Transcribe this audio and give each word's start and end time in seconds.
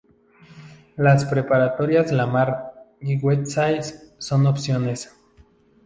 Las 0.97 1.25
preparatorias 1.25 2.11
Lamar 2.11 2.73
y 3.01 3.17
Westside 3.23 3.85
son 4.17 4.47
opciones. 4.47 5.13